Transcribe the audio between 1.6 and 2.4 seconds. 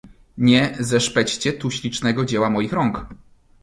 ślicznego